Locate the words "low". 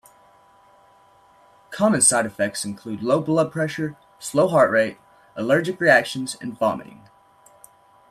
3.03-3.21